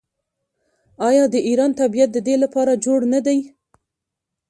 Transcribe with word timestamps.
آیا 1.07 1.23
د 1.33 1.35
ایران 1.47 1.71
طبیعت 1.81 2.09
د 2.13 2.17
دې 2.27 2.35
لپاره 2.43 2.81
جوړ 2.85 2.99
نه 3.13 3.19
دی؟ 3.25 3.39